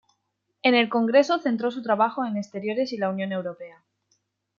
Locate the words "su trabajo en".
1.69-2.35